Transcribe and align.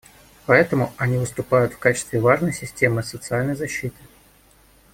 Поэтому 0.47 0.91
они 0.97 1.17
выступают 1.19 1.73
в 1.73 1.77
качестве 1.77 2.19
важной 2.21 2.53
системы 2.53 3.03
социальной 3.03 3.53
защиты. 3.53 4.01